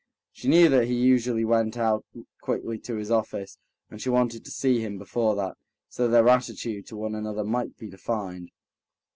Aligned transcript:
She 0.31 0.47
knew 0.47 0.67
that 0.69 0.87
he 0.87 0.95
usually 0.95 1.45
went 1.45 1.77
out 1.77 2.03
quickly 2.41 2.79
to 2.79 2.95
his 2.95 3.11
office, 3.11 3.59
and 3.91 4.01
she 4.01 4.09
wanted 4.09 4.43
to 4.43 4.49
see 4.49 4.79
him 4.79 4.97
before 4.97 5.35
that, 5.35 5.57
so 5.89 6.07
that 6.07 6.11
their 6.11 6.29
attitude 6.29 6.87
to 6.87 6.97
one 6.97 7.13
another 7.13 7.43
might 7.43 7.77
be 7.77 7.87
defined. 7.87 8.49